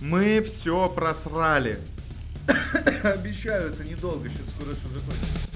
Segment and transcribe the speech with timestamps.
[0.00, 1.78] Мы все просрали.
[3.02, 5.48] Обещаю, это недолго, сейчас скоро все закончится.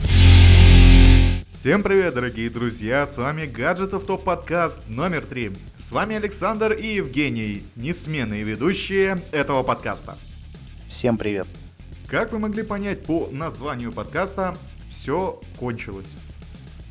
[1.60, 5.50] Всем привет, дорогие друзья, с вами Гаджетов Топ Подкаст номер 3.
[5.78, 10.18] С вами Александр и Евгений, несменные ведущие этого подкаста.
[10.90, 11.46] Всем привет.
[12.06, 14.54] Как вы могли понять по названию подкаста,
[14.90, 16.12] все кончилось.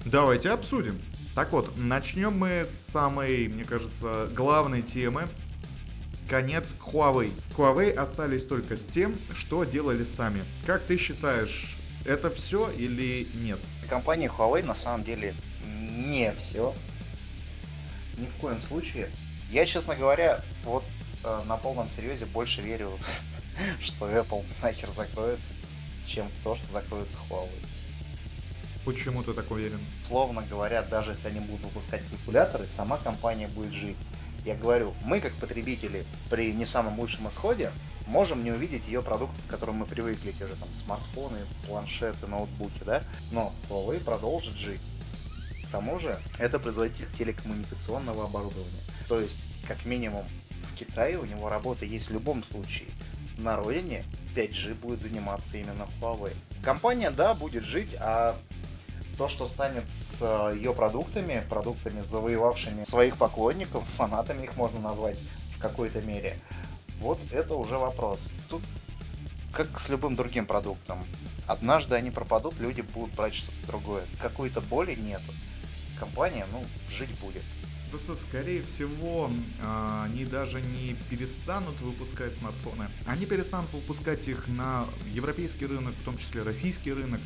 [0.05, 0.97] Давайте обсудим.
[1.35, 5.27] Так вот, начнем мы с самой, мне кажется, главной темы.
[6.29, 7.31] Конец Huawei.
[7.57, 10.43] Huawei остались только с тем, что делали сами.
[10.65, 11.75] Как ты считаешь,
[12.05, 13.59] это все или нет?
[13.89, 16.73] Компания Huawei на самом деле не все.
[18.17, 19.09] Ни в коем случае.
[19.49, 20.83] Я, честно говоря, вот
[21.23, 22.91] э, на полном серьезе больше верю,
[23.79, 25.49] что Apple нахер закроется,
[26.05, 27.49] чем в то, что закроется Huawei.
[28.85, 29.79] Почему ты так уверен?
[30.03, 33.95] Словно говоря, даже если они будут выпускать калькуляторы, сама компания будет жить.
[34.45, 37.71] Я говорю, мы как потребители при не самом лучшем исходе
[38.07, 42.83] можем не увидеть ее продукты, к которым мы привыкли, те же там смартфоны, планшеты, ноутбуки,
[42.85, 44.81] да, но Huawei продолжит жить.
[45.67, 48.83] К тому же, это производитель телекоммуникационного оборудования.
[49.07, 50.25] То есть, как минимум,
[50.73, 52.89] в Китае у него работа есть в любом случае.
[53.37, 56.35] На родине 5G будет заниматься именно Huawei.
[56.63, 58.37] Компания, да, будет жить, а
[59.17, 65.17] то, что станет с э, ее продуктами, продуктами, завоевавшими своих поклонников, фанатами их можно назвать
[65.55, 66.39] в какой-то мере,
[66.99, 68.27] вот это уже вопрос.
[68.49, 68.61] Тут
[69.53, 71.05] как с любым другим продуктом.
[71.45, 74.05] Однажды они пропадут, люди будут брать что-то другое.
[74.19, 75.31] Какой-то боли нету.
[75.99, 77.43] Компания, ну, жить будет.
[77.91, 79.29] Просто, скорее всего,
[79.61, 82.87] а, они даже не перестанут выпускать смартфоны.
[83.05, 87.19] Они перестанут выпускать их на европейский рынок, в том числе российский рынок.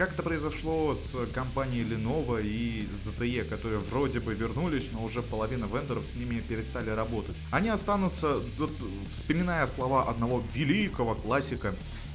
[0.00, 5.66] Как это произошло с компанией Lenovo и ZTE, которые вроде бы вернулись, но уже половина
[5.66, 7.36] вендоров с ними перестали работать.
[7.50, 8.70] Они останутся, вот,
[9.10, 11.74] вспоминая слова одного великого классика,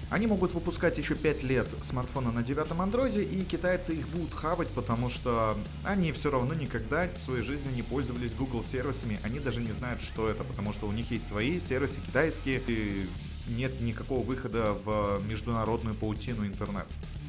[0.09, 4.69] они могут выпускать еще 5 лет смартфона на девятом андроиде, и китайцы их будут хавать,
[4.69, 9.61] потому что они все равно никогда в своей жизни не пользовались Google сервисами, они даже
[9.61, 13.07] не знают, что это, потому что у них есть свои сервисы китайские, и
[13.47, 16.87] нет никакого выхода в международную паутину интернет.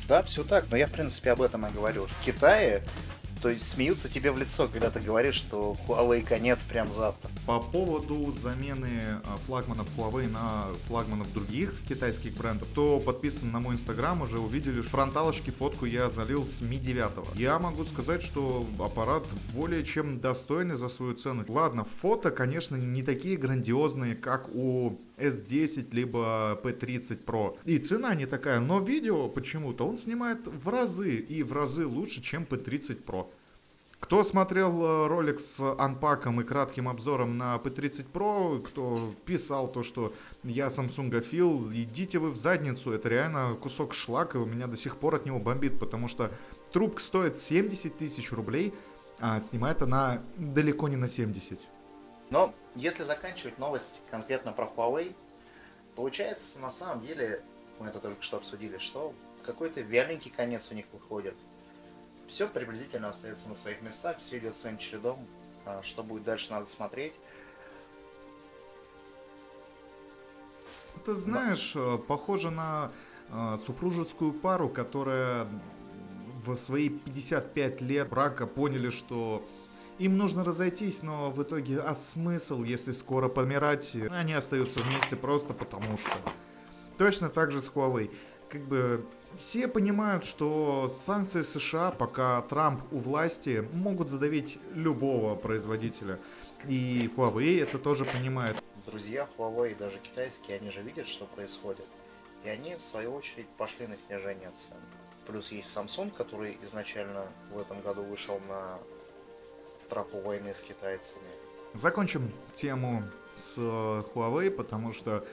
[0.09, 2.07] Да, все так, но я, в принципе, об этом и говорю.
[2.07, 2.83] В Китае
[3.43, 7.31] то есть смеются тебе в лицо, когда ты говоришь, что Huawei конец прям завтра.
[7.47, 13.77] По поводу замены а, флагманов Huawei на флагманов других китайских брендов, кто подписан на мой
[13.77, 17.39] инстаграм, уже увидели, что фронталочки фотку я залил с Mi 9.
[17.39, 19.25] Я могу сказать, что аппарат
[19.55, 21.45] более чем достойный за свою цену.
[21.47, 27.57] Ладно, фото, конечно, не такие грандиозные, как у S10 либо P30 Pro.
[27.65, 32.23] И цена не такая, но видео почему-то он снимает в разы и в разы лучше,
[32.23, 33.27] чем P30 Pro.
[33.99, 39.83] Кто смотрел э, ролик с анпаком и кратким обзором на P30 Pro, кто писал то,
[39.83, 40.13] что
[40.45, 44.97] я Samsung фил, идите вы в задницу, это реально кусок шлака, у меня до сих
[44.99, 46.31] пор от него бомбит, потому что
[46.73, 48.75] трубка стоит 70 тысяч рублей,
[49.19, 51.67] а снимает она далеко не на 70.
[52.31, 55.15] Но если заканчивать новость конкретно про Huawei,
[55.95, 57.43] получается на самом деле,
[57.79, 59.15] мы это только что обсудили, что
[59.45, 61.35] какой-то вяленький конец у них выходит.
[62.27, 65.25] Все приблизительно остается на своих местах, все идет своим чередом.
[65.65, 67.15] А что будет дальше, надо смотреть.
[71.05, 71.99] Ты знаешь, Но...
[71.99, 72.91] похоже на
[73.29, 75.47] э, супружескую пару, которая
[76.45, 79.45] в свои 55 лет брака поняли, что
[79.99, 83.97] им нужно разойтись, но в итоге, а смысл, если скоро помирать?
[84.11, 86.11] Они остаются вместе просто потому что.
[86.99, 88.11] Точно так же с Huawei.
[88.49, 89.05] Как бы
[89.39, 96.19] все понимают, что санкции США, пока Трамп у власти, могут задавить любого производителя.
[96.67, 98.57] И Huawei это тоже понимает.
[98.87, 101.87] Друзья Huawei, даже китайские, они же видят, что происходит.
[102.45, 104.77] И они, в свою очередь, пошли на снижение цен.
[105.27, 108.79] Плюс есть Samsung, который изначально в этом году вышел на
[109.89, 111.29] тропу войны с китайцами.
[111.75, 113.03] Закончим тему
[113.37, 115.25] с э, Huawei, потому что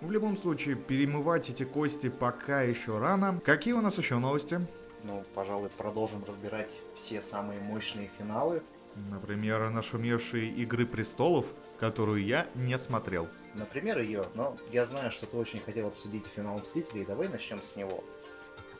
[0.00, 3.40] в любом случае перемывать эти кости пока еще рано.
[3.44, 4.60] Какие у нас еще новости?
[5.02, 8.62] Ну, пожалуй, продолжим разбирать все самые мощные финалы.
[9.10, 11.46] Например, нашумевшие Игры Престолов,
[11.78, 13.28] которую я не смотрел.
[13.54, 17.76] Например, ее, но я знаю, что ты очень хотел обсудить финал Мстителей, давай начнем с
[17.76, 18.02] него.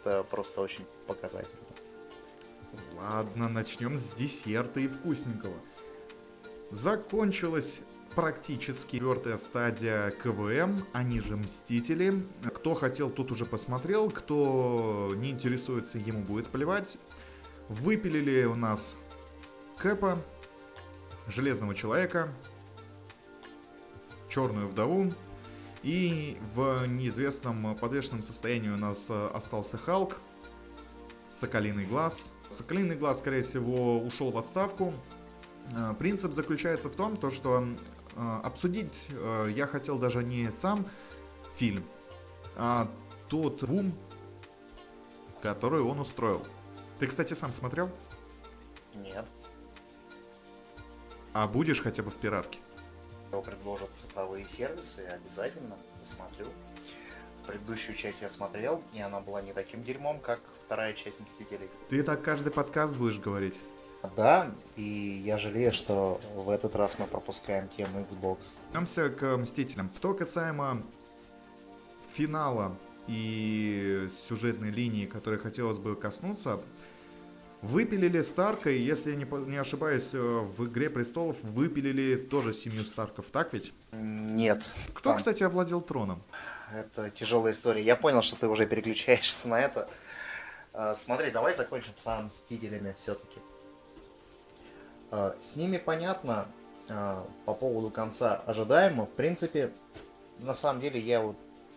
[0.00, 1.62] Это просто очень показательно.
[2.96, 5.56] Ладно, начнем с десерта и вкусненького.
[6.70, 7.80] Закончилась
[8.14, 12.24] практически четвертая стадия КВМ, они же Мстители.
[12.54, 16.96] Кто хотел, тут уже посмотрел, кто не интересуется, ему будет плевать.
[17.68, 18.96] Выпилили у нас
[19.78, 20.18] Кэпа,
[21.26, 22.28] Железного Человека,
[24.28, 25.12] Черную Вдову,
[25.82, 30.18] И в неизвестном подвешенном состоянии у нас остался Халк,
[31.28, 32.30] Соколиный Глаз.
[32.56, 34.92] Соколиный Глаз, скорее всего, ушел в отставку.
[35.72, 37.64] Э, принцип заключается в том, то, что
[38.16, 39.08] э, обсудить
[39.50, 40.86] я хотел даже не сам
[41.56, 41.84] фильм,
[42.56, 42.88] а
[43.28, 43.92] тот бум,
[45.42, 46.44] который он устроил.
[46.98, 47.90] Ты, кстати, сам смотрел?
[48.94, 49.26] Нет.
[51.32, 52.60] А будешь хотя бы в пиратке?
[53.32, 56.46] Его предложат цифровые сервисы, обязательно посмотрю.
[57.46, 61.68] Предыдущую часть я смотрел, и она была не таким дерьмом, как вторая часть Мстителей.
[61.90, 63.54] Ты так каждый подкаст будешь говорить?
[64.16, 64.82] Да, и
[65.24, 68.56] я жалею, что в этот раз мы пропускаем тему Xbox.
[68.70, 69.90] Вернемся к Мстителям.
[69.96, 70.82] Что касаемо
[72.14, 72.76] финала
[73.06, 76.60] и сюжетной линии, которой хотелось бы коснуться,
[77.64, 82.84] Выпилили Старка, и если я не, не ошибаюсь, э, в «Игре престолов» выпилили тоже семью
[82.84, 83.72] Старков, так ведь?
[83.92, 84.70] Нет.
[84.92, 85.16] Кто, там...
[85.16, 86.22] кстати, овладел троном?
[86.72, 87.82] Это тяжелая история.
[87.82, 89.88] Я понял, что ты уже переключаешься на это.
[90.72, 93.40] Э, смотри, давай закончим с Мстителями все-таки.
[95.10, 96.46] Э, с ними понятно
[97.46, 99.06] по поводу конца ожидаемо.
[99.06, 99.72] В принципе,
[100.40, 101.36] на самом деле я вот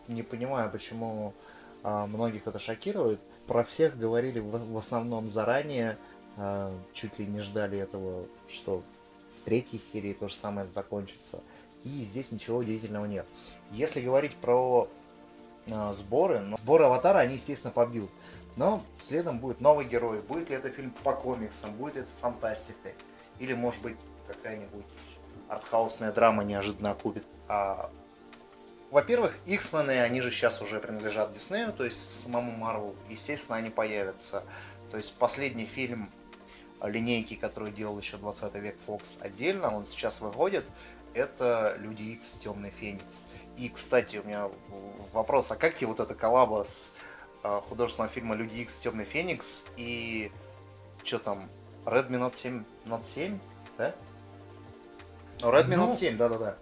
[0.09, 1.33] не понимаю, почему
[1.81, 5.97] многих это шокирует про всех говорили в основном заранее,
[6.35, 8.83] а, чуть ли не ждали этого, что
[9.29, 11.41] в третьей серии то же самое закончится.
[11.87, 13.25] И здесь ничего удивительного нет.
[13.71, 14.89] Если говорить про
[15.71, 18.09] а, сборы, ну, сборы Аватара они, естественно, побьют.
[18.57, 20.21] Но следом будет новый герой.
[20.21, 22.91] Будет ли это фильм по комиксам, будет ли это фантастика.
[23.39, 23.95] Или, может быть,
[24.27, 24.85] какая-нибудь
[25.47, 27.25] артхаусная драма неожиданно купит.
[27.47, 27.89] А
[28.91, 34.43] во-первых, X-мены, они же сейчас уже принадлежат Диснею, то есть самому Марвел, естественно, они появятся.
[34.91, 36.09] То есть последний фильм
[36.81, 40.65] линейки, который делал еще 20 век Fox отдельно, он сейчас выходит,
[41.17, 43.25] это Люди Икс Темный Феникс.
[43.57, 44.49] И, кстати, у меня
[45.13, 46.93] вопрос, а как тебе вот эта коллаба с
[47.43, 50.31] э, художественного фильма Люди Икс Темный Феникс и
[51.03, 51.49] что там,
[51.85, 53.39] Redmi Note 7, Note 7,
[53.77, 53.95] да?
[55.39, 56.57] Redmi ну, Note 7, да-да-да.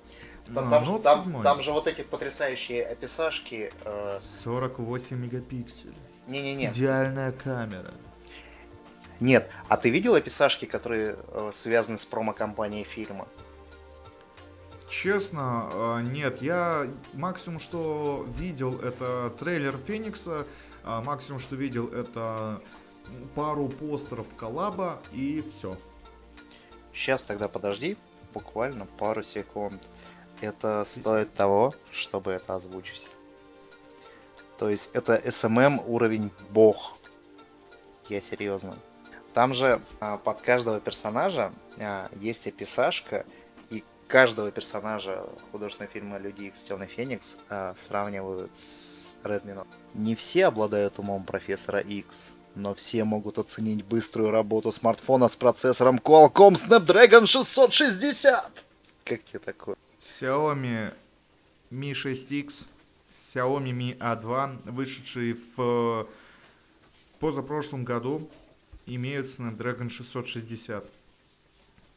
[0.54, 3.74] Там, там, же, там, там же вот эти потрясающие описашки.
[3.84, 4.19] Э...
[4.44, 5.96] 48 мегапикселей.
[6.28, 6.68] Не-не-не.
[6.68, 7.94] Идеальная камера.
[9.19, 13.28] Нет, а ты видел описашки, которые э, связаны с промо-компанией фильма?
[15.01, 16.42] Честно, э, нет.
[16.42, 20.45] Я максимум, что видел, это трейлер Феникса.
[20.83, 22.62] А максимум, что видел, это
[23.36, 25.75] пару постеров коллаба и все.
[26.94, 27.97] Сейчас тогда подожди,
[28.33, 29.81] буквально пару секунд
[30.39, 33.06] это стоит того, чтобы это озвучить.
[34.57, 36.94] То есть это SMM уровень бог.
[38.07, 38.75] Я серьезно.
[39.33, 43.25] Там же а, под каждого персонажа а, есть описашка,
[44.07, 49.68] каждого персонажа художественного фильма Люди Икс Темный Феникс а, сравнивают с Редмином.
[49.94, 55.98] Не все обладают умом профессора Икс, но все могут оценить быструю работу смартфона с процессором
[55.98, 58.66] Qualcomm Snapdragon 660.
[59.04, 59.75] Как тебе такое?
[60.00, 60.94] Xiaomi
[61.72, 62.66] Mi 6X,
[63.13, 66.07] Xiaomi Mi A2, вышедшие в
[67.19, 68.30] позапрошлом году,
[68.86, 70.86] имеют Snapdragon 660.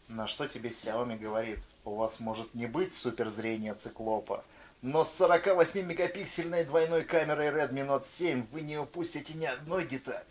[0.09, 1.59] На что тебе Xiaomi говорит?
[1.85, 4.43] У вас может не быть суперзрения циклопа,
[4.81, 10.25] но с 48 мегапиксельной двойной камерой Redmi Note 7 вы не упустите ни одной детали.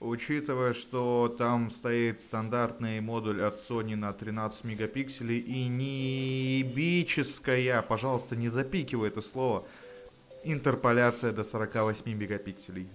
[0.00, 5.66] Учитывая, что там стоит стандартный модуль от Sony на 13 мегапикселей и
[6.62, 7.00] небическая,
[7.82, 9.64] пожалуйста, не запикивай это слово,
[10.44, 12.88] интерполяция до 48 мегапикселей.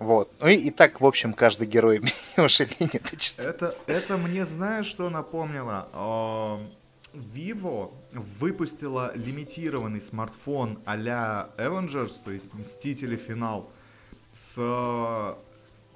[0.00, 0.32] Вот.
[0.40, 2.00] Ну и, и так, в общем, каждый герой
[2.38, 3.00] уже линии
[3.38, 5.88] это, это мне знаешь, что напомнило?
[7.12, 7.92] Vivo
[8.38, 13.70] выпустила лимитированный смартфон а-ля Avengers, то есть Мстители Финал,
[14.34, 15.36] с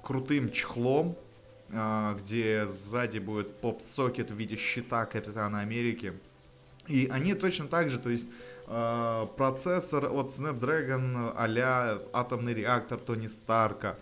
[0.03, 1.15] крутым чехлом,
[1.69, 6.13] э, где сзади будет поп-сокет в виде щита Капитана Америки.
[6.87, 8.27] И они точно так же, то есть
[8.65, 13.97] процессор от Snapdragon а атомный реактор Тони Старка,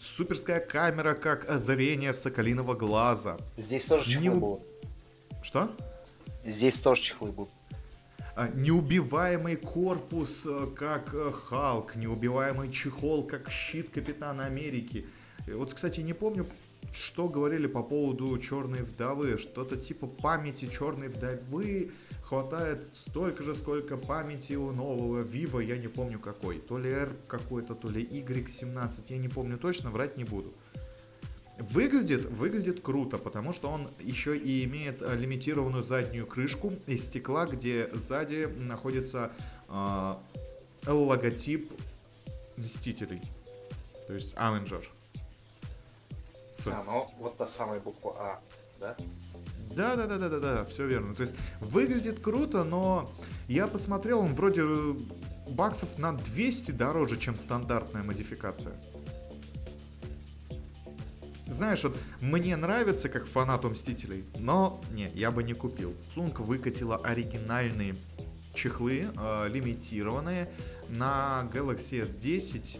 [0.00, 3.38] суперская камера, как озарение соколиного глаза.
[3.56, 4.34] Здесь тоже чехлы Не...
[4.34, 4.62] будут.
[5.42, 5.70] Что?
[6.44, 7.52] Здесь тоже чехлы будут.
[8.36, 15.06] А, неубиваемый корпус, э, как э, Халк, неубиваемый чехол, как щит Капитана Америки.
[15.46, 16.46] Вот, кстати, не помню,
[16.92, 19.38] что говорили по поводу Черной Вдовы.
[19.38, 21.92] Что-то типа памяти Черной Вдовы
[22.34, 26.58] хватает столько же, сколько памяти у нового Вива, я не помню какой.
[26.58, 30.52] То ли R какой-то, то ли Y17, я не помню точно, врать не буду.
[31.58, 37.46] Выглядит, выглядит круто, потому что он еще и имеет э, лимитированную заднюю крышку из стекла,
[37.46, 39.30] где сзади находится
[39.68, 40.14] э,
[40.86, 41.70] логотип
[42.56, 43.22] Мстителей.
[44.08, 44.84] То есть Avenger.
[46.66, 48.40] А, ну вот та самая буква А,
[48.80, 48.96] да?
[49.74, 51.14] Да, да, да, да, да, да, все верно.
[51.14, 53.10] То есть выглядит круто, но
[53.48, 54.62] я посмотрел, он вроде
[55.50, 58.74] баксов на 200 дороже, чем стандартная модификация.
[61.46, 65.94] Знаешь, вот мне нравится как фанату Мстителей, но не, я бы не купил.
[66.14, 67.94] Сумка выкатила оригинальные
[68.54, 70.50] чехлы, э, лимитированные,
[70.88, 72.78] на Galaxy S10,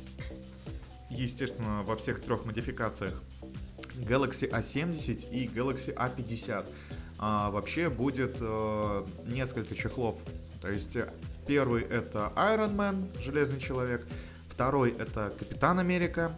[1.10, 3.22] естественно, во всех трех модификациях.
[3.94, 6.68] Galaxy A70 и Galaxy A50.
[7.18, 10.16] А, вообще будет э, несколько чехлов.
[10.60, 10.96] То есть
[11.46, 14.06] первый это Iron Man, Железный Человек,
[14.48, 16.32] второй это Капитан Америка,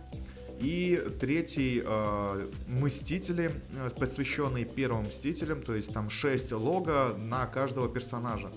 [0.59, 7.89] и третий э, Мстители, э, посвященный первым Мстителям, то есть там 6 лого на каждого
[7.89, 8.51] персонажа.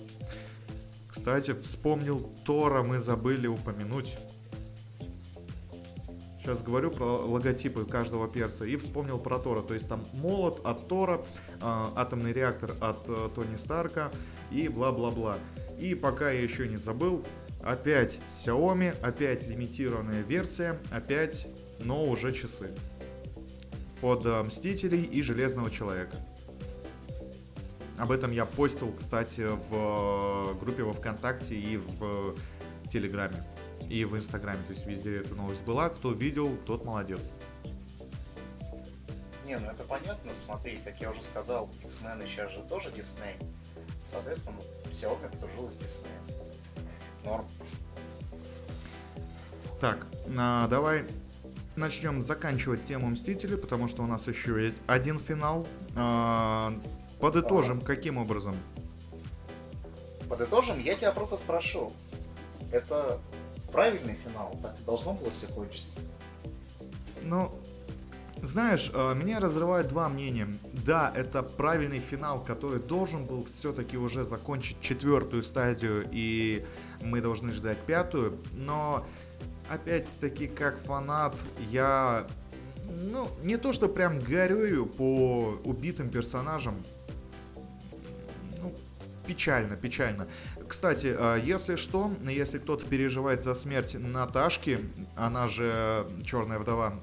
[1.08, 4.16] Кстати, вспомнил Тора, мы забыли упомянуть.
[6.42, 9.60] Сейчас говорю про логотипы каждого перса и вспомнил про Тора.
[9.60, 11.20] То есть там молот от Тора,
[11.60, 14.10] э, атомный реактор от э, Тони Старка
[14.50, 15.36] и бла-бла-бла.
[15.78, 17.22] И пока я еще не забыл,
[17.62, 21.46] опять Xiaomi, опять лимитированная версия, опять,
[21.80, 22.70] но уже часы.
[24.00, 26.16] Под э, Мстителей и Железного Человека.
[27.98, 32.34] Об этом я постил, кстати, в группе во Вконтакте и в
[32.90, 33.44] Телеграме,
[33.90, 34.62] и в Инстаграме.
[34.66, 35.90] То есть везде эта новость была.
[35.90, 37.20] Кто видел, тот молодец.
[39.44, 43.34] Не, ну это понятно, смотри, как я уже сказал, X-Men сейчас же тоже Disney.
[44.06, 44.58] Соответственно,
[44.90, 46.08] Xiaomi подружилась с Disney.
[47.24, 47.46] Норм.
[49.80, 50.06] Так,
[50.38, 51.06] а, давай
[51.74, 55.66] начнем заканчивать тему Мстителей, потому что у нас еще есть один финал.
[55.96, 56.72] А,
[57.18, 58.56] Подытожим, каким образом?
[60.28, 61.92] Подытожим, я тебя просто спрошу.
[62.72, 63.20] Это
[63.70, 64.56] правильный финал?
[64.62, 66.00] Так и должно было все кончиться?
[67.22, 67.52] Ну,
[68.42, 70.48] знаешь, э, меня разрывают два мнения.
[70.72, 76.64] Да, это правильный финал, который должен был все-таки уже закончить четвертую стадию, и
[77.02, 79.04] мы должны ждать пятую, но
[79.68, 81.36] опять-таки как фанат
[81.70, 82.26] я
[82.88, 86.82] ну, не то, что прям горюю по убитым персонажам,
[89.30, 90.26] печально, печально.
[90.66, 94.80] Кстати, а, если что, если кто-то переживает за смерть Наташки,
[95.14, 96.94] она же Черная вдова,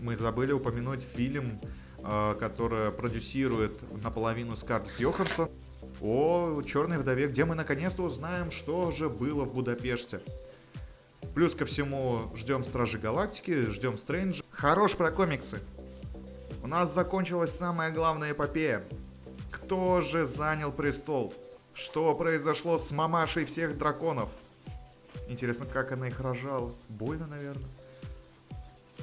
[0.00, 1.60] мы забыли упомянуть фильм,
[1.98, 3.72] а, который продюсирует
[4.02, 5.50] наполовину Скарлетт Йоханссон
[6.00, 10.20] о Черной вдове, где мы наконец-то узнаем, что же было в Будапеште.
[11.34, 14.42] Плюс ко всему, ждем Стражи Галактики, ждем Стрэнджа.
[14.50, 15.60] Хорош про комиксы.
[16.62, 18.82] У нас закончилась самая главная эпопея.
[19.50, 21.34] Кто же занял престол?
[21.74, 24.30] Что произошло с мамашей всех драконов?
[25.28, 26.72] Интересно, как она их рожала?
[26.88, 27.68] Больно, наверное.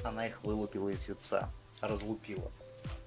[0.02, 1.50] Она их вылупила из яйца.
[1.82, 2.50] Разлупила.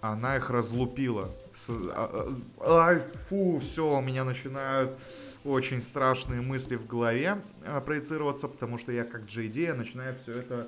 [0.01, 1.31] Она их разлупила.
[1.55, 1.69] С...
[1.69, 4.97] А, а, ай, фу, все, у меня начинают
[5.43, 10.67] очень страшные мысли в голове а, проецироваться, потому что я как JD начинаю все это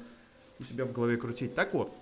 [0.59, 1.53] у себя в голове крутить.
[1.53, 1.93] Так вот,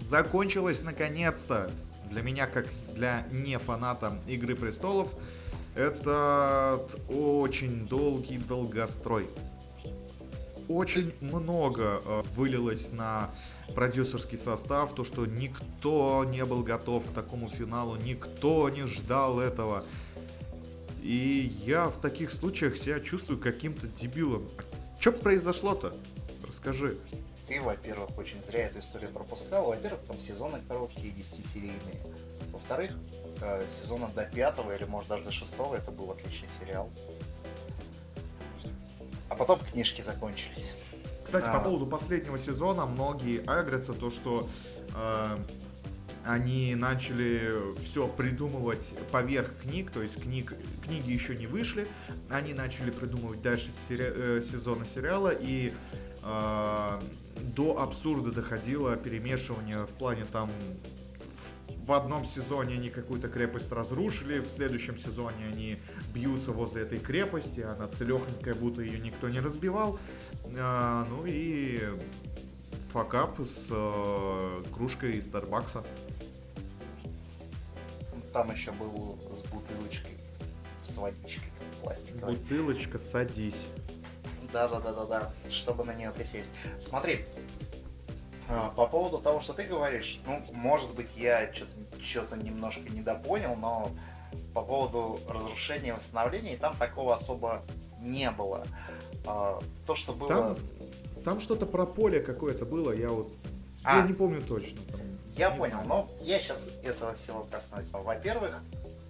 [0.00, 1.70] закончилось наконец-то
[2.10, 5.08] для меня, как для не фаната Игры Престолов,
[5.74, 9.28] это очень долгий долгострой.
[10.68, 13.30] Очень много э, вылилось на
[13.74, 19.84] продюсерский состав, то, что никто не был готов к такому финалу, никто не ждал этого.
[21.02, 24.48] И я в таких случаях себя чувствую каким-то дебилом.
[24.58, 24.62] А
[25.00, 25.94] что произошло-то?
[26.46, 26.96] Расскажи.
[27.46, 29.66] Ты, во-первых, очень зря эту историю пропускал.
[29.66, 31.98] Во-первых, там сезоны короткие, 10-серийные.
[32.52, 32.92] Во-вторых,
[33.40, 36.90] э, сезона до пятого или может даже до шестого это был отличный сериал.
[39.28, 40.74] А потом книжки закончились.
[41.24, 41.58] Кстати, а...
[41.58, 44.48] по поводу последнего сезона многие агрятся то, что
[44.94, 45.36] э,
[46.24, 50.54] они начали все придумывать поверх книг, то есть книг,
[50.84, 51.86] книги еще не вышли,
[52.28, 55.72] они начали придумывать дальше сери- э, сезона сериала, и
[56.22, 57.00] э,
[57.36, 60.50] до абсурда доходило перемешивание в плане там
[61.90, 65.76] в одном сезоне они какую-то крепость разрушили, в следующем сезоне они
[66.14, 69.98] бьются возле этой крепости, она целехонькая, будто ее никто не разбивал.
[70.56, 71.82] А, ну и
[72.92, 75.82] факап с э, кружкой из Старбакса.
[78.32, 80.16] Там еще был с бутылочкой,
[80.84, 81.50] с водичкой
[81.82, 82.36] пластиковой.
[82.36, 83.66] Бутылочка, садись.
[84.52, 86.52] Да-да-да-да-да, чтобы на нее присесть.
[86.78, 87.49] Смотри, А,
[88.76, 91.50] По поводу того, что ты говоришь, ну, может быть, я
[92.00, 93.90] что-то немножко недопонял, но
[94.54, 97.62] по поводу разрушения и восстановления там такого особо
[98.00, 98.66] не было.
[99.26, 100.28] А, То, что было...
[100.28, 100.58] Там,
[101.24, 103.32] там что-то про поле какое-то было, я вот...
[103.84, 103.98] А.
[103.98, 104.78] Я не помню точно.
[104.90, 105.00] там,
[105.36, 105.88] Я не понял, знаю.
[105.88, 107.88] но я сейчас этого всего коснусь.
[107.92, 108.62] Во-первых,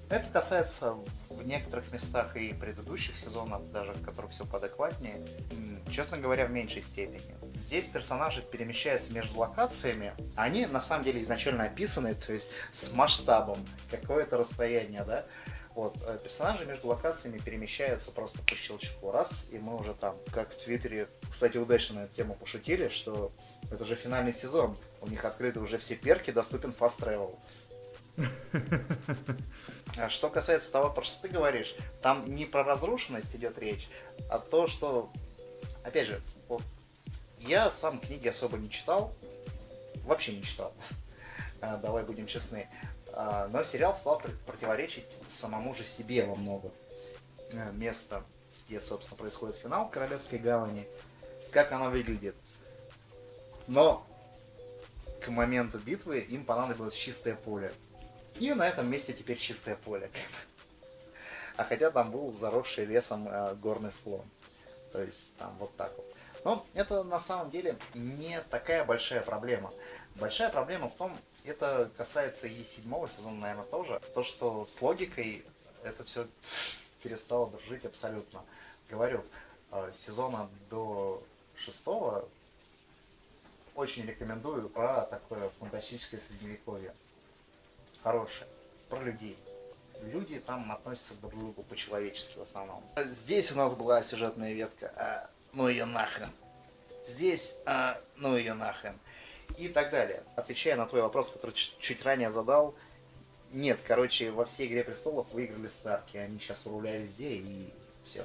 [0.09, 0.95] это касается
[1.29, 5.25] в некоторых местах и предыдущих сезонов, даже в которых все поадекватнее,
[5.91, 7.37] честно говоря, в меньшей степени.
[7.61, 13.59] Здесь персонажи перемещаются между локациями, они на самом деле изначально описаны, то есть с масштабом,
[13.91, 15.27] какое-то расстояние, да,
[15.75, 19.11] вот, э, персонажи между локациями перемещаются просто по щелчку.
[19.11, 23.31] Раз, и мы уже там, как в Твиттере, кстати, удачно на эту тему пошутили, что
[23.71, 27.39] это уже финальный сезон, у них открыты уже все перки, доступен Fast Travel.
[29.99, 33.89] А Что касается того, про что ты говоришь, там не про разрушенность идет речь,
[34.31, 35.13] а то, что,
[35.85, 36.23] опять же,
[37.41, 39.13] я сам книги особо не читал,
[40.05, 40.73] вообще не читал,
[41.61, 42.69] А, давай будем честны,
[43.13, 46.73] А, но сериал стал пр- противоречить самому же себе во многом.
[47.53, 48.25] Э, Место,
[48.67, 50.87] где, собственно, происходит финал Королевской гавани,
[51.51, 52.35] как оно выглядит.
[53.67, 54.07] Но
[55.21, 57.73] к моменту битвы им понадобилось чистое поле.
[58.37, 60.11] И на этом месте теперь чистое поле.
[61.57, 63.29] А хотя там был заросший лесом
[63.61, 64.25] горный склон.
[64.93, 66.10] То есть там вот так вот.
[66.45, 69.73] Но это на самом деле не такая большая проблема.
[70.15, 75.45] Большая проблема в том, это касается и седьмого сезона, наверное, тоже, то, что с логикой
[75.85, 76.27] это все
[77.03, 78.43] перестало дружить абсолютно.
[78.89, 79.25] Говорю,
[79.73, 81.23] э, сезона до
[81.57, 82.29] шестого
[83.75, 86.95] очень рекомендую про такое фантастическое средневековье.
[88.03, 88.49] Хорошее.
[88.89, 89.37] Про людей.
[90.03, 92.83] Люди там относятся друг к другу по-человечески в основном.
[92.97, 96.31] Здесь у нас была сюжетная ветка, а, ну ее нахрен.
[97.07, 98.99] Здесь, а, ну ее нахрен.
[99.57, 100.23] И так далее.
[100.37, 102.75] Отвечая на твой вопрос, который чуть ранее задал,
[103.53, 106.17] нет, короче, во всей Игре Престолов выиграли Старки.
[106.17, 107.69] Они сейчас у руля везде и
[108.05, 108.25] все.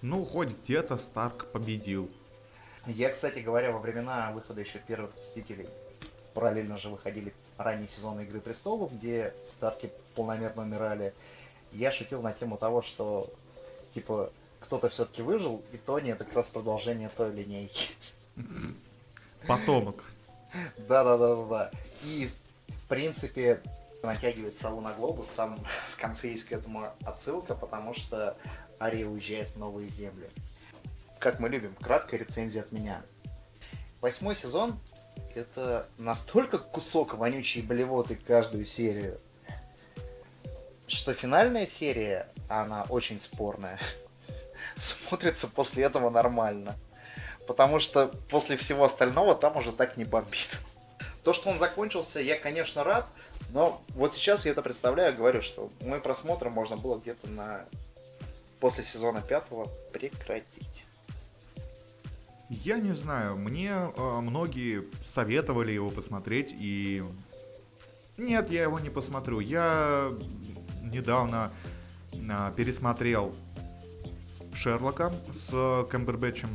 [0.00, 2.10] Ну, хоть где-то Старк победил.
[2.86, 5.68] Я, кстати говоря, во времена выхода еще первых Мстителей,
[6.32, 11.12] параллельно же выходили ранние сезоны Игры Престолов, где Старки полномерно умирали,
[11.72, 13.30] я шутил на тему того, что,
[13.90, 17.92] типа, кто-то все-таки выжил, и Тони это как раз продолжение той линейки.
[19.46, 20.04] Потомок.
[20.76, 21.70] Да-да-да-да-да.
[22.02, 22.30] И,
[22.68, 23.62] в принципе,
[24.02, 25.58] натягивает сову на глобус, там
[25.90, 28.36] в конце есть к этому отсылка, потому что
[28.80, 30.28] Ария уезжает в новые земли.
[31.18, 33.02] Как мы любим, краткая рецензия от меня.
[34.00, 34.78] Восьмой сезон—
[35.34, 39.18] это настолько кусок вонючей блевоты каждую серию,
[40.86, 43.78] что финальная серия, она очень спорная,
[44.74, 46.76] смотрится после этого нормально.
[47.46, 50.60] Потому что после всего остального там уже так не бомбит.
[51.22, 53.08] То, что он закончился, я, конечно, рад,
[53.50, 57.64] но вот сейчас я это представляю, говорю, что мой просмотр можно было где-то на
[58.60, 60.84] после сезона пятого прекратить.
[62.48, 67.04] Я не знаю, мне э, многие советовали его посмотреть, и...
[68.16, 69.40] Нет, я его не посмотрю.
[69.40, 70.12] Я
[70.80, 71.52] недавно
[72.12, 73.34] э, пересмотрел
[74.56, 76.48] Шерлока с Камбербэтчем.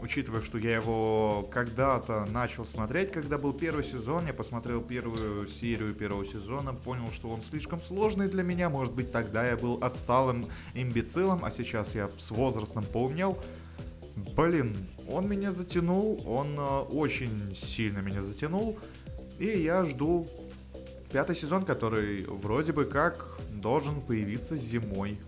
[0.00, 5.92] Учитывая, что я его когда-то начал смотреть, когда был первый сезон, я посмотрел первую серию
[5.92, 8.70] первого сезона, понял, что он слишком сложный для меня.
[8.70, 13.36] Может быть, тогда я был отсталым имбецилом, а сейчас я с возрастом поумнел.
[14.16, 14.76] Блин,
[15.08, 18.78] он меня затянул, он э, очень сильно меня затянул,
[19.38, 20.26] и я жду
[21.12, 25.18] пятый сезон, который вроде бы как должен появиться зимой.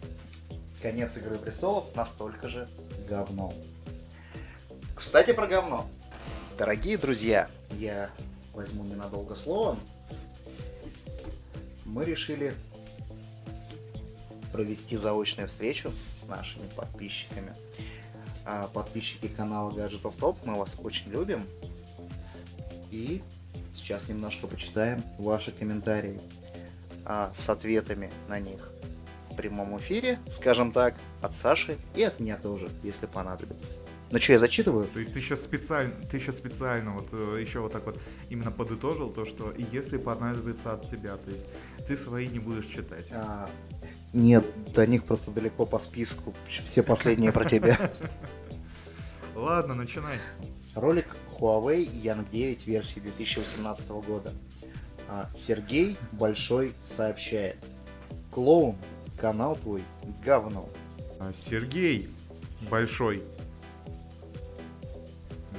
[0.83, 2.68] Конец Игры Престолов настолько же
[3.09, 3.55] говно.
[4.97, 5.87] Кстати, про говно.
[6.59, 8.11] Дорогие друзья, я
[8.53, 9.79] возьму ненадолго слово.
[11.85, 12.57] Мы решили
[14.53, 17.55] провести заочную встречу с нашими подписчиками.
[18.45, 21.47] А, Подписчики канала Gadget of Top, мы вас очень любим.
[22.90, 23.23] И
[23.73, 26.21] сейчас немножко почитаем ваши комментарии
[27.05, 28.73] а, с ответами на них
[29.33, 33.79] в прямом эфире, скажем так, от Саши и от меня тоже, если понадобится.
[34.11, 34.87] Ну что, я зачитываю?
[34.88, 38.51] То есть ты сейчас специально, ты сейчас специально вот э, еще вот так вот именно
[38.51, 41.47] подытожил то, что и если понадобится от тебя, то есть
[41.88, 43.07] ты свои не будешь читать.
[43.11, 43.49] А,
[44.12, 46.35] нет, до них просто далеко по списку.
[46.47, 47.79] Все последние про тебя.
[49.35, 50.18] Ладно, начинай.
[50.75, 51.07] Ролик
[51.38, 54.35] Huawei Young 9 версии 2018 года.
[55.09, 57.57] А, Сергей Большой сообщает.
[58.31, 58.77] Клоун,
[59.16, 59.83] канал твой
[60.25, 60.68] говно.
[61.18, 62.09] А, Сергей
[62.70, 63.22] Большой.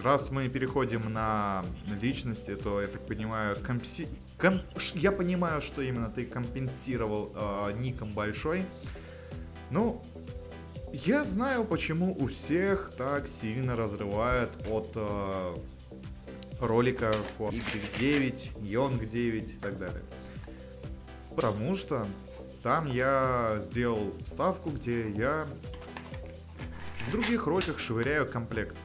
[0.03, 1.65] раз мы переходим на
[2.01, 4.07] личности, то я так понимаю, компси...
[4.37, 4.61] ком-
[4.95, 8.65] я понимаю, что именно ты компенсировал э, ником большой.
[9.71, 10.03] Ну,
[10.91, 15.55] я знаю, почему у всех так сильно разрывает от э,
[16.59, 20.03] ролика Y 9, Young 9 и так далее.
[21.35, 22.05] Потому что
[22.63, 25.45] там я сделал вставку, где я
[27.07, 28.77] в других роликах швыряю комплект.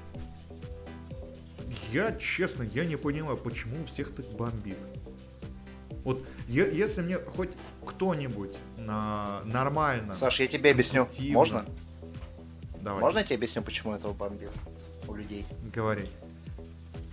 [1.93, 4.77] Я, честно, я не понимаю, почему у всех так бомбит.
[6.05, 7.51] Вот, е- если мне хоть
[7.87, 10.13] кто-нибудь на нормально...
[10.13, 11.09] Саш, я тебе объясню.
[11.31, 11.65] Можно?
[12.83, 14.51] Давай, Можно я тебе объясню, почему этого бомбит
[15.07, 15.47] у людей?
[15.73, 16.07] говори.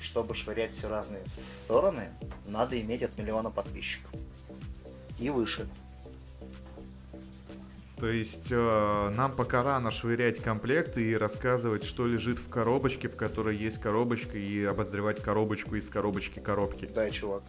[0.01, 2.09] Чтобы швырять все разные стороны,
[2.49, 4.11] надо иметь от миллиона подписчиков.
[5.19, 5.67] И выше.
[7.97, 13.15] То есть э, нам пока рано швырять комплекты и рассказывать, что лежит в коробочке, в
[13.15, 16.89] которой есть коробочка, и обозревать коробочку из коробочки коробки.
[16.93, 17.43] Да, чувак.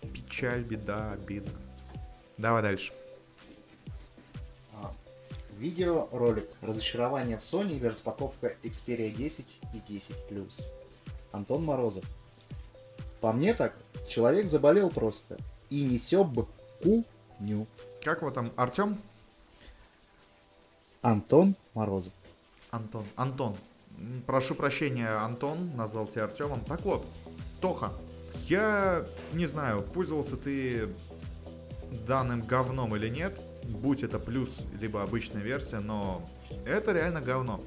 [0.00, 1.52] Печаль, беда, обидно.
[2.38, 2.94] Давай дальше.
[4.74, 4.94] А,
[5.58, 10.62] Видеоролик «Разочарование в Sony» или распаковка Xperia 10 и 10 Plus.
[11.32, 12.04] Антон Морозов.
[13.20, 13.74] По мне так,
[14.08, 15.36] человек заболел просто.
[15.68, 16.46] И несет б
[16.80, 17.66] куню.
[18.02, 18.98] Как вот там, Артем?
[21.02, 22.12] Антон Морозов.
[22.70, 23.04] Антон.
[23.16, 23.56] Антон.
[24.26, 26.64] Прошу прощения, Антон, назвал тебя Артемом.
[26.64, 27.04] Так вот,
[27.60, 27.92] Тоха,
[28.46, 30.88] я не знаю, пользовался ты
[32.06, 36.28] данным говном или нет, будь это плюс, либо обычная версия, но
[36.64, 37.60] это реально говно.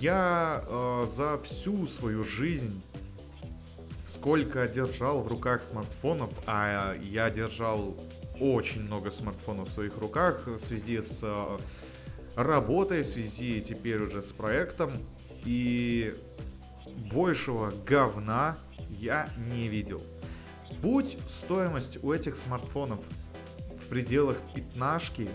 [0.00, 2.82] Я э, за всю свою жизнь,
[4.08, 7.94] сколько держал в руках смартфонов, а я держал
[8.40, 11.58] очень много смартфонов в своих руках в связи с э,
[12.36, 14.92] работой, в связи теперь уже с проектом,
[15.44, 16.14] и
[17.12, 18.56] большего говна
[18.90, 20.02] я не видел.
[20.82, 23.00] Будь стоимость у этих смартфонов
[23.84, 25.28] в пределах пятнашки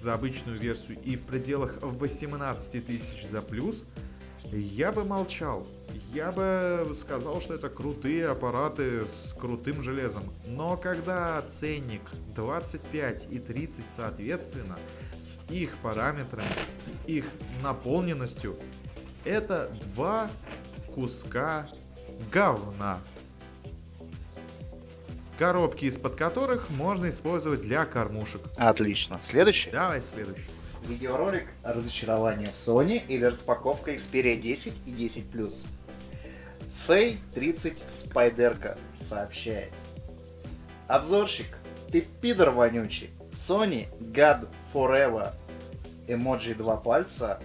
[0.00, 3.84] за обычную версию и в пределах 18 тысяч за плюс,
[4.52, 5.66] я бы молчал.
[6.12, 10.24] Я бы сказал, что это крутые аппараты с крутым железом.
[10.46, 12.02] Но когда ценник
[12.34, 14.78] 25 и 30 соответственно,
[15.20, 16.54] с их параметрами,
[16.86, 17.26] с их
[17.62, 18.56] наполненностью,
[19.24, 20.30] это два
[20.94, 21.68] куска
[22.32, 22.98] говна.
[25.38, 28.40] Коробки из-под которых можно использовать для кормушек.
[28.56, 29.18] Отлично.
[29.22, 29.70] Следующий.
[29.70, 30.57] Давай следующий.
[30.88, 35.66] Видеоролик «Разочарование в Sony» или распаковка Xperia 10 и 10 Plus.
[36.66, 39.72] Сей 30 Спайдерка сообщает.
[40.86, 41.58] Обзорщик,
[41.92, 43.10] ты пидор вонючий.
[43.32, 45.34] Sony God Forever.
[46.06, 47.38] Эмоджи два пальца.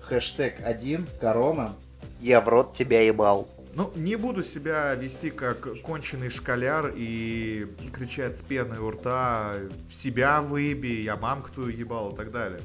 [0.00, 1.08] Хэштег 1.
[1.20, 1.74] Корона.
[2.20, 3.48] Я в рот тебя ебал.
[3.74, 9.56] Ну, не буду себя вести как конченый школяр и кричать с пеной у рта
[9.90, 12.62] «в себя выеби, я мамку твою ебал» и так далее.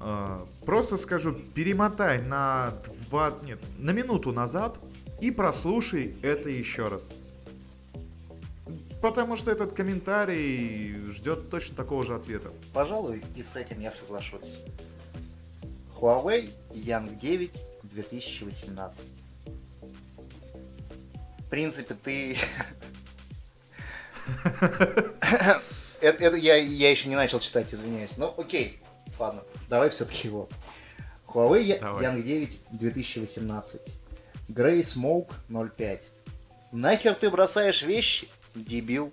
[0.00, 2.74] А, Просто скажу, перемотай на
[3.08, 4.78] два, нет, на минуту назад
[5.20, 7.12] и прослушай это еще раз.
[9.02, 12.50] Потому что этот комментарий ждет точно такого же ответа.
[12.72, 14.58] Пожалуй, и с этим я соглашусь.
[15.98, 19.10] Huawei Young 9 2018.
[21.38, 22.36] В принципе, ты...
[26.00, 28.16] это, это я, я еще не начал читать, извиняюсь.
[28.16, 28.79] Ну, окей,
[29.20, 30.48] ладно, давай все-таки его.
[31.28, 32.04] Huawei Давай.
[32.04, 33.80] Young 9 2018.
[34.48, 36.10] Grey Smoke 05.
[36.72, 39.12] Нахер ты бросаешь вещи, дебил?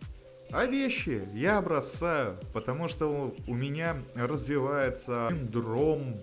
[0.51, 6.21] А вещи я бросаю, потому что у меня развивается синдром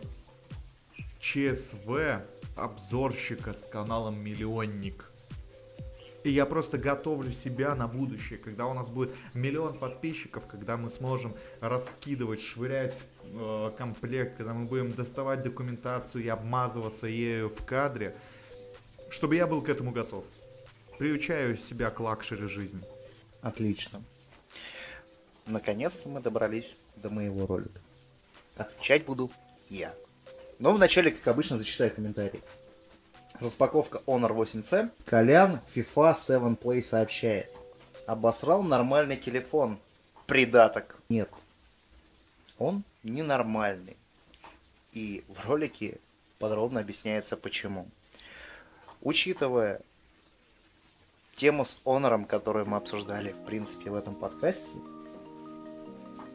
[1.21, 2.23] ЧСВ
[2.57, 5.11] обзорщика с каналом Миллионник.
[6.25, 10.89] И я просто готовлю себя на будущее, когда у нас будет миллион подписчиков, когда мы
[10.89, 12.95] сможем раскидывать, швырять
[13.33, 18.17] э, комплект, когда мы будем доставать документацию и обмазываться ею в кадре,
[19.11, 20.25] чтобы я был к этому готов.
[20.99, 22.83] Приучаю себя к luxury жизни.
[23.43, 24.03] Отлично.
[25.47, 27.81] Наконец-то мы добрались до моего ролика.
[28.57, 29.31] Отвечать буду
[29.69, 29.95] я.
[30.59, 32.43] Но вначале, как обычно, зачитаю комментарий.
[33.41, 34.91] Распаковка Honor 8C.
[35.05, 37.55] Колян FIFA 7 Play сообщает.
[38.07, 39.79] Обосрал нормальный телефон.
[40.27, 40.97] Придаток.
[41.09, 41.29] Нет.
[42.65, 43.95] Он ненормальный.
[44.95, 45.99] И в ролике
[46.39, 47.87] подробно объясняется почему.
[49.03, 49.83] Учитывая
[51.35, 54.79] тему с Honor, которую мы обсуждали, в принципе, в этом подкасте,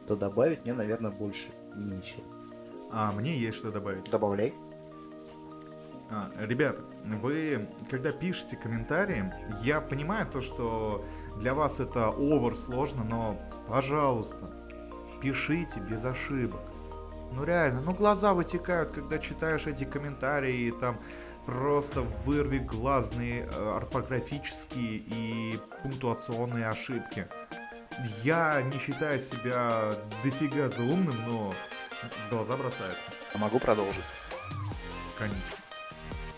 [0.06, 2.22] то добавить мне, наверное, больше нечего.
[2.92, 4.08] А мне есть что добавить.
[4.08, 4.54] Добавляй.
[6.10, 9.32] А, ребята, вы, когда пишете комментарии,
[9.64, 11.04] я понимаю то, что
[11.40, 14.59] для вас это овер сложно, но, пожалуйста,
[15.20, 16.60] пишите без ошибок.
[17.32, 20.98] Ну реально, ну глаза вытекают, когда читаешь эти комментарии, и там
[21.46, 27.26] просто вырви глазные э, орфографические и пунктуационные ошибки.
[28.22, 29.92] Я не считаю себя
[30.24, 31.52] дофига за умным, но
[32.30, 33.10] глаза бросается.
[33.36, 34.04] Могу продолжить.
[35.18, 35.40] Конечно.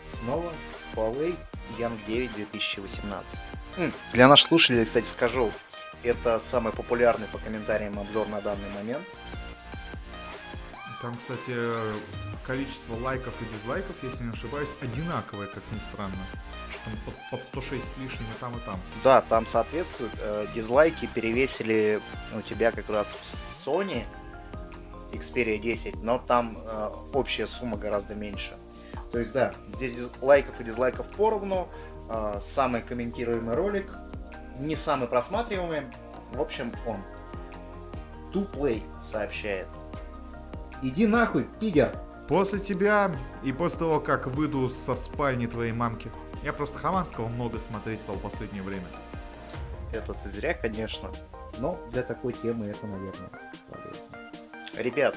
[0.06, 0.50] Снова
[0.94, 1.34] Huawei
[1.78, 3.40] Young 9 2018.
[3.78, 5.50] М, Для наших слушателей, кстати, скажу,
[6.04, 9.04] это самый популярный по комментариям обзор на данный момент.
[11.00, 11.56] Там, кстати,
[12.46, 16.14] количество лайков и дизлайков, если не ошибаюсь, одинаковое, как ни странно.
[16.84, 18.80] Там под, под 106 с лишним и там, и там.
[19.04, 20.12] Да, там соответствует.
[20.18, 22.00] э, Дизлайки перевесили
[22.34, 24.04] у тебя как раз в Sony
[25.12, 28.56] Xperia 10, но там э, общая сумма гораздо меньше.
[29.12, 31.68] То есть да, здесь лайков и дизлайков поровну.
[32.08, 33.92] э, самый комментируемый ролик,
[34.62, 35.90] не самый просматриваемый.
[36.33, 37.03] В общем, он.
[38.33, 39.66] To Play сообщает.
[40.83, 41.90] Иди нахуй, пидор!
[42.29, 46.11] После тебя и после того, как выйду со спальни твоей мамки.
[46.42, 48.87] Я просто Хованского много смотреть стал в последнее время.
[49.92, 51.11] Это ты зря, конечно.
[51.59, 53.29] Но для такой темы это, наверное,
[53.70, 54.18] полезно.
[54.77, 55.16] Ребят,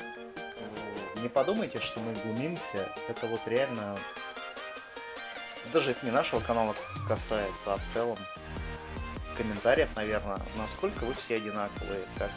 [1.22, 2.90] не подумайте, что мы глумимся.
[3.08, 3.96] Это вот реально...
[5.72, 6.76] Даже это не нашего канала
[7.08, 8.18] касается, а в целом
[9.38, 12.32] комментариев, наверное, насколько вы все одинаковые, как...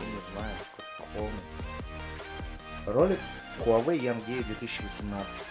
[0.00, 1.32] Я не знаю, как клоуны.
[2.86, 3.20] Ролик
[3.64, 5.44] Huawei 9 2018.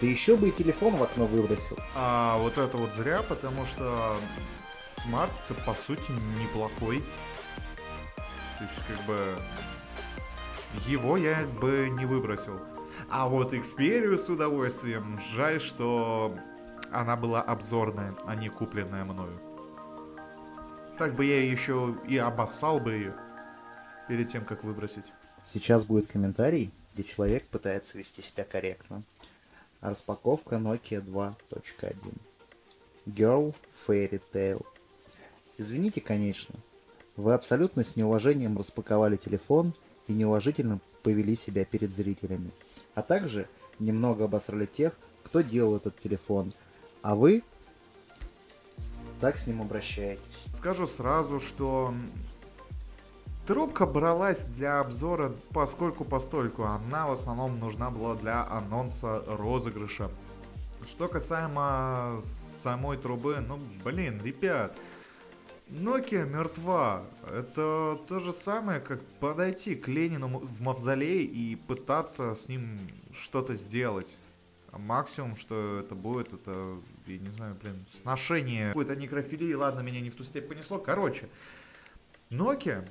[0.00, 1.78] Да еще бы и телефон в окно выбросил.
[1.94, 4.16] А вот это вот зря, потому что
[5.02, 5.32] смарт
[5.64, 7.02] по сути неплохой.
[8.58, 9.34] То есть как бы
[10.86, 12.60] его я бы не выбросил.
[13.08, 15.18] А вот Xperia с удовольствием.
[15.34, 16.36] Жаль, что
[16.92, 19.38] она была обзорная, а не купленная мною.
[20.98, 23.14] Так бы я еще и обоссал бы ее
[24.08, 25.04] перед тем, как выбросить.
[25.44, 29.02] Сейчас будет комментарий, где человек пытается вести себя корректно.
[29.80, 31.96] Распаковка Nokia 2.1.
[33.06, 33.54] Girl
[33.86, 34.64] Fairy Tale.
[35.58, 36.54] Извините, конечно.
[37.16, 39.74] Вы абсолютно с неуважением распаковали телефон
[40.06, 42.50] и неуважительно повели себя перед зрителями.
[42.94, 46.52] А также немного обосрали тех, кто делал этот телефон.
[47.02, 47.42] А вы
[49.20, 50.48] так с ним обращаетесь.
[50.54, 51.94] Скажу сразу, что
[53.46, 56.64] трубка бралась для обзора поскольку постольку.
[56.64, 60.10] Она в основном нужна была для анонса розыгрыша.
[60.86, 62.20] Что касаемо
[62.62, 64.76] самой трубы, ну блин, ребят,
[65.68, 67.02] Nokia мертва.
[67.28, 72.78] Это то же самое, как подойти к Ленину в мавзолей и пытаться с ним
[73.12, 74.06] что-то сделать.
[74.76, 79.54] А Максимум, что это будет, это, я не знаю, блин, сношение какой-то некрофилии.
[79.54, 80.78] Ладно, меня не в ту степь понесло.
[80.78, 81.30] Короче,
[82.28, 82.86] Nokia,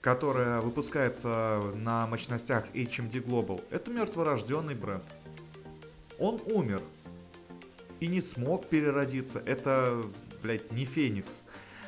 [0.00, 5.04] которая выпускается на мощностях HMD Global, это мертворожденный бренд.
[6.18, 6.82] Он умер
[8.00, 9.40] и не смог переродиться.
[9.46, 10.02] Это,
[10.42, 11.44] блядь, не Феникс.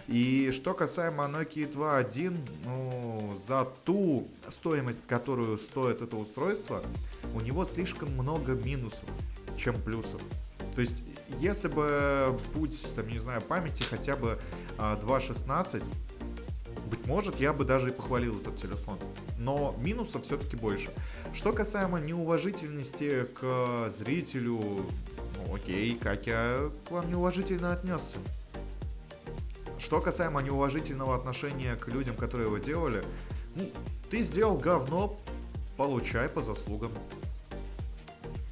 [0.07, 2.37] И что касаемо Nokia 2.1,
[2.67, 6.83] ну, за ту стоимость, которую стоит это устройство,
[7.35, 9.09] у него слишком много минусов,
[9.57, 10.21] чем плюсов.
[10.75, 11.03] То есть,
[11.39, 14.39] если бы, будь, там, не знаю, памяти хотя бы
[14.77, 15.83] а, 2.16,
[16.91, 18.99] быть может, я бы даже и похвалил этот телефон.
[19.39, 20.91] Но минусов все-таки больше.
[21.33, 24.61] Что касаемо неуважительности к зрителю,
[25.37, 28.19] ну окей, как я к вам неуважительно отнесся.
[29.85, 33.05] Что касаемо неуважительного отношения к людям, которые его делали,
[33.55, 33.71] ну,
[34.11, 35.21] ты сделал говно,
[35.77, 36.91] получай по заслугам.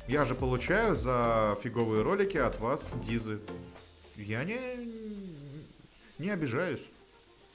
[0.07, 3.41] Я же получаю за фиговые ролики от вас дизы.
[4.15, 4.61] Я не,
[6.19, 6.83] не обижаюсь.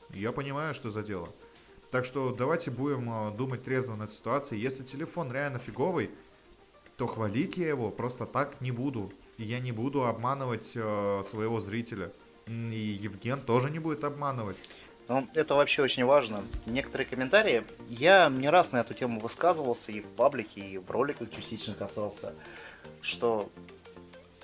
[0.09, 1.29] Я понимаю, что за дело.
[1.91, 4.59] Так что давайте будем э, думать трезво над ситуацией.
[4.59, 6.09] Если телефон реально фиговый,
[6.95, 9.11] то хвалить я его просто так не буду.
[9.37, 12.11] И я не буду обманывать э, своего зрителя.
[12.47, 14.57] И Евген тоже не будет обманывать.
[15.07, 16.43] Ну, это вообще очень важно.
[16.65, 21.31] Некоторые комментарии, я не раз на эту тему высказывался и в паблике, и в роликах
[21.31, 22.33] частично касался,
[23.01, 23.49] что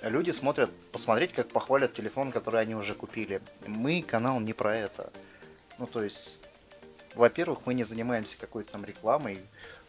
[0.02, 3.42] люди смотрят, посмотреть, как похвалят телефон, который они уже купили.
[3.66, 5.12] Мы канал не про это.
[5.78, 6.38] Ну, то есть,
[7.14, 9.38] во-первых, мы не занимаемся какой-то там рекламой,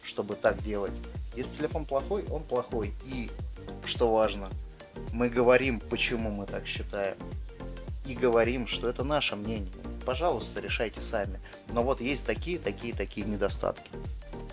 [0.02, 0.92] чтобы так делать.
[1.34, 2.92] Если телефон плохой, он плохой.
[3.06, 3.30] И,
[3.86, 4.50] что важно,
[5.12, 7.16] мы говорим, почему мы так считаем.
[8.06, 9.72] И говорим, что это наше мнение.
[10.04, 11.40] Пожалуйста, решайте сами.
[11.68, 13.90] Но вот есть такие, такие, такие недостатки.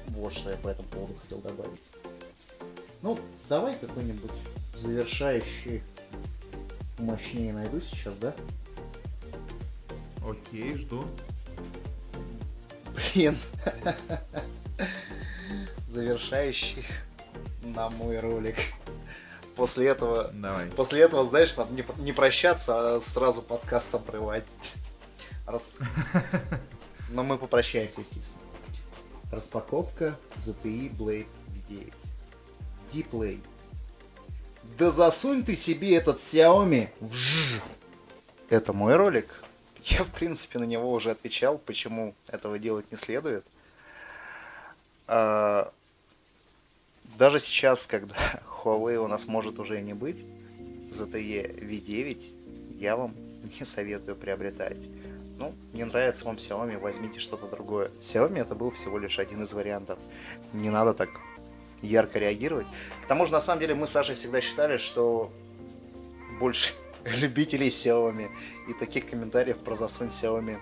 [0.08, 1.92] Вот что я по этому поводу хотел добавить.
[3.02, 4.32] Ну, давай какой-нибудь
[4.76, 5.84] завершающий
[6.98, 8.34] мощнее найду сейчас, да?
[10.28, 11.06] Окей, жду.
[13.14, 13.38] Блин.
[15.86, 16.86] Завершающий
[17.62, 18.56] на мой ролик.
[19.56, 20.68] После этого, Давай.
[20.72, 24.46] после этого, знаешь, надо не, не прощаться, а сразу подкаст обрывать.
[25.46, 25.72] Раз...
[27.10, 28.42] Но мы попрощаемся, естественно.
[29.32, 31.28] Распаковка ZTE Blade
[31.70, 31.94] V9.
[32.90, 33.40] Dplay.
[34.78, 37.62] Да засунь ты себе этот Xiaomi в.
[38.50, 39.44] Это мой ролик.
[39.84, 43.46] Я, в принципе, на него уже отвечал, почему этого делать не следует.
[45.08, 45.72] А,
[47.18, 48.16] Даже сейчас, когда
[48.64, 50.26] Huawei у нас может уже и не быть,
[50.90, 53.16] ZTE V9 я вам
[53.60, 54.88] не советую приобретать.
[55.40, 57.92] Ну, не нравится вам Xiaomi, возьмите что-то другое.
[58.00, 59.98] Xiaomi это был всего лишь один из вариантов.
[60.54, 61.10] Не надо так
[61.82, 62.68] ярко реагировать.
[63.04, 65.32] К тому же, на самом деле, мы с Сашей всегда считали, что
[66.40, 66.74] больше
[67.06, 68.30] любителей Xiaomi
[68.70, 70.60] и таких комментариев про засунь Xiaomi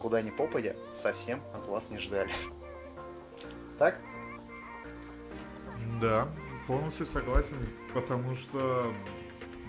[0.00, 2.30] куда ни попадя совсем от вас не ждали.
[3.78, 3.96] Так?
[6.00, 6.28] Да,
[6.70, 7.56] полностью согласен,
[7.94, 8.94] потому что,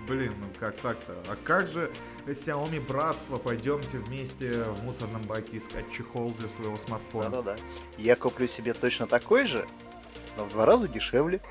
[0.08, 1.14] блин, ну как так-то?
[1.28, 1.92] А как же
[2.28, 3.40] Xiaomi братство?
[3.40, 7.32] Пойдемте вместе в мусорном баке искать чехол для своего смартфона.
[7.32, 7.56] Да-да-да.
[7.98, 9.66] Я куплю себе точно такой же,
[10.38, 11.42] но в два раза дешевле.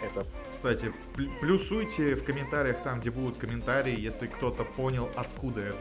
[0.00, 5.78] Это Кстати, пл- плюсуйте в комментариях там, где будут комментарии, если кто-то понял, откуда это.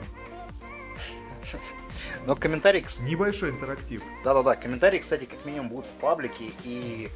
[2.28, 4.04] Но комментарий, кс- Небольшой интерактив.
[4.26, 7.10] да-да-да, комментарии, кстати, как минимум будут в паблике, и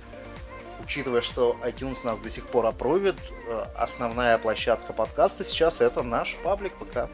[0.81, 3.17] учитывая, что iTunes нас до сих пор опровит,
[3.49, 7.09] э, основная площадка подкаста сейчас это наш паблик ПК.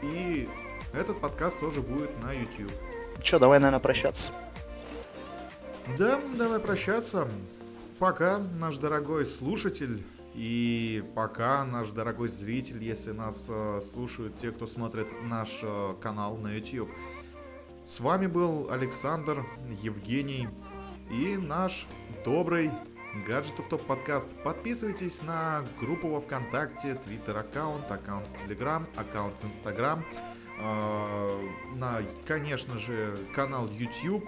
[0.00, 0.48] И
[0.94, 2.72] этот подкаст тоже будет на YouTube.
[3.22, 4.32] Че, давай, наверное, прощаться.
[5.98, 7.28] Да, давай прощаться.
[7.98, 10.02] Пока, наш дорогой слушатель.
[10.34, 16.36] И пока, наш дорогой зритель, если нас э, слушают те, кто смотрит наш э, канал
[16.38, 16.90] на YouTube.
[17.86, 19.44] С вами был Александр,
[19.82, 20.48] Евгений
[21.10, 21.86] и наш
[22.24, 22.70] добрый
[23.26, 24.28] Гаджетов Топ подкаст.
[24.42, 30.02] Подписывайтесь на группу во Вконтакте, Твиттер аккаунт, аккаунт Телеграм, аккаунт Инстаграм,
[30.58, 34.26] э, на, конечно же, канал YouTube,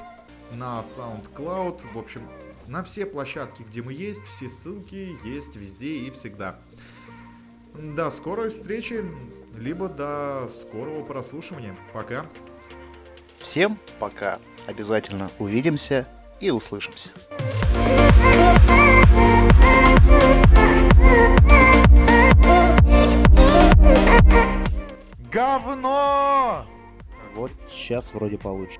[0.52, 2.28] на SoundCloud, в общем,
[2.68, 6.59] на все площадки, где мы есть, все ссылки есть везде и всегда.
[7.74, 9.05] До скорой встречи,
[9.55, 11.77] либо до скорого прослушивания.
[11.92, 12.27] Пока.
[13.40, 14.38] Всем пока.
[14.66, 16.07] Обязательно увидимся
[16.40, 17.11] и услышимся.
[25.31, 26.66] Говно!
[27.35, 28.79] Вот сейчас вроде получше.